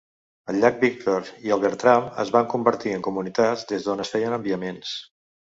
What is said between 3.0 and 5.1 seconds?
comunitats des d'on es feien enviaments.